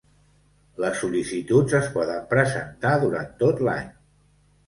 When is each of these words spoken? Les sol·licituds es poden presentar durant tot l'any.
Les 0.83 0.95
sol·licituds 1.01 1.75
es 1.81 1.89
poden 1.97 2.25
presentar 2.33 2.93
durant 3.05 3.27
tot 3.43 3.61
l'any. 3.67 3.93